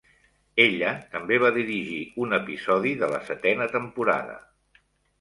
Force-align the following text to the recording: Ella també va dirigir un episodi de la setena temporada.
Ella 0.63 0.93
també 1.11 1.37
va 1.43 1.51
dirigir 1.59 1.99
un 2.25 2.35
episodi 2.39 2.97
de 3.05 3.13
la 3.15 3.23
setena 3.31 3.71
temporada. 3.79 4.43